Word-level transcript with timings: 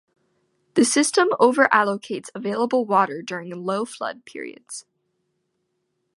This 0.73 0.91
system 0.91 1.27
over-allocates 1.39 2.31
available 2.33 2.85
water 2.87 3.21
during 3.21 3.51
low 3.51 3.85
flow 3.85 4.15
periods. 4.25 4.87